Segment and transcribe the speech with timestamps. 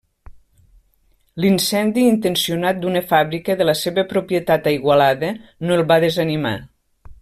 [1.43, 5.35] L'incendi intencionat d'una fàbrica de la seva propietat a Igualada
[5.67, 6.61] no el va desanimar.